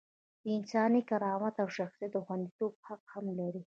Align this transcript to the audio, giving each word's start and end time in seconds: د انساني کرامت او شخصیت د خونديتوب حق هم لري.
د 0.43 0.45
انساني 0.57 1.01
کرامت 1.09 1.55
او 1.63 1.67
شخصیت 1.77 2.11
د 2.13 2.17
خونديتوب 2.25 2.71
حق 2.87 3.01
هم 3.13 3.25
لري. 3.39 3.63